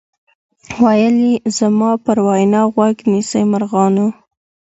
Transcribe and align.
ویل 0.83 1.17
زما 1.57 1.91
پر 2.05 2.17
وینا 2.27 2.61
غوږ 2.73 2.97
نیسۍ 3.11 3.43
مرغانو 3.51 4.07